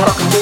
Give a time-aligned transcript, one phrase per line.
[0.00, 0.39] walk away.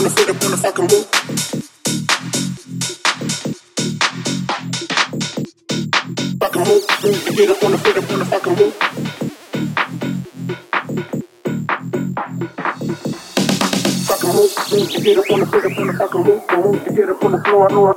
[0.00, 1.06] on the foot up on the fucking roof.
[6.40, 6.82] Fucking roof,
[7.36, 8.74] get up on the foot up on the fucking roof.
[14.72, 16.92] move to get up on the foot up on the fucking roof, and move to
[16.94, 17.92] get up on the floor, I know I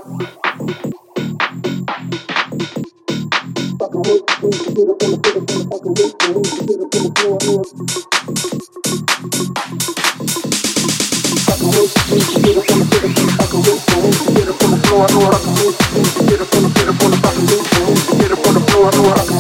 [3.79, 4.23] fucking roof,
[4.75, 6.95] get up on the foot up on the fucking roof, and move to get up
[6.95, 7.63] on the floor, I know
[8.69, 8.72] I
[11.63, 11.77] Get
[14.49, 15.77] up on the floor, I know I can move.
[16.27, 16.69] Get up on the
[18.69, 19.33] floor, I know I can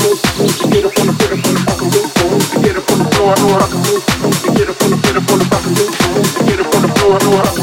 [5.73, 5.89] move.
[6.47, 7.62] Get up on the floor, I know I can move.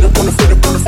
[0.00, 0.87] nigga wanna sit up on the